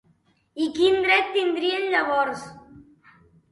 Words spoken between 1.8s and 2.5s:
llavors?